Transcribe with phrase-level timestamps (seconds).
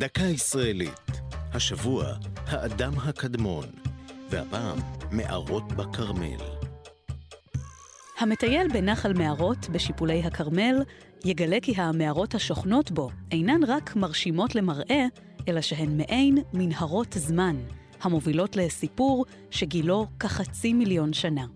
[0.00, 1.10] דקה ישראלית.
[1.52, 2.06] השבוע,
[2.46, 3.64] האדם הקדמון,
[4.30, 4.78] והפעם,
[5.10, 6.40] מערות בכרמל.
[8.18, 10.82] המטייל בנחל מערות בשיפולי הכרמל
[11.24, 15.06] יגלה כי המערות השוכנות בו אינן רק מרשימות למראה,
[15.48, 17.56] אלא שהן מעין מנהרות זמן,
[18.02, 21.46] המובילות לסיפור שגילו כחצי מיליון שנה.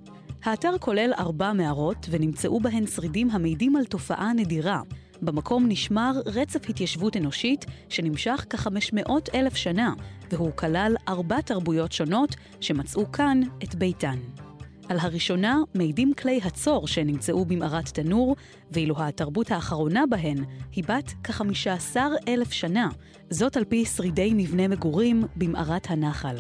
[0.45, 4.81] האתר כולל ארבע מערות ונמצאו בהן שרידים המעידים על תופעה נדירה.
[5.23, 9.93] במקום נשמר רצף התיישבות אנושית שנמשך כ-500 אלף שנה,
[10.31, 14.19] והוא כלל ארבע תרבויות שונות שמצאו כאן את ביתן.
[14.89, 18.37] על הראשונה מעידים כלי הצור שנמצאו במערת תנור,
[18.71, 21.97] ואילו התרבות האחרונה בהן היא בת כ-15
[22.29, 22.89] אלף שנה,
[23.31, 26.37] זאת על פי שרידי מבנה מגורים במערת הנחל.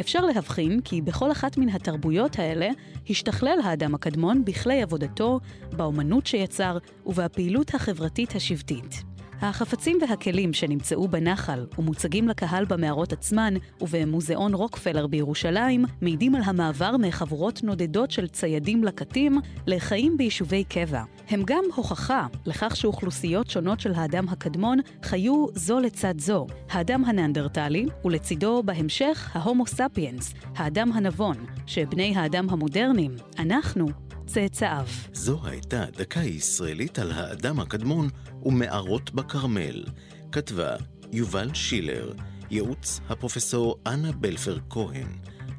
[0.00, 2.68] אפשר להבחין כי בכל אחת מן התרבויות האלה
[3.10, 5.40] השתכלל האדם הקדמון בכלי עבודתו,
[5.72, 9.05] באומנות שיצר ובפעילות החברתית השבטית.
[9.40, 17.62] החפצים והכלים שנמצאו בנחל ומוצגים לקהל במערות עצמן ובמוזיאון רוקפלר בירושלים מעידים על המעבר מחבורות
[17.62, 21.02] נודדות של ציידים לקטים לחיים ביישובי קבע.
[21.28, 27.86] הם גם הוכחה לכך שאוכלוסיות שונות של האדם הקדמון חיו זו לצד זו, האדם הנאנדרטלי
[28.04, 34.86] ולצידו בהמשך ההומו ספיאנס, האדם הנבון, שבני האדם המודרניים, אנחנו, צאצאיו.
[35.12, 38.08] זו הייתה דקה ישראלית על האדם הקדמון
[38.42, 39.84] ומערות בכרמל.
[40.32, 40.76] כתבה
[41.12, 42.12] יובל שילר,
[42.50, 45.08] ייעוץ הפרופסור אנה בלפר כהן,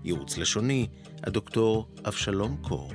[0.04, 0.88] ייעוץ לשוני
[1.24, 2.92] הדוקטור אבשלום קור.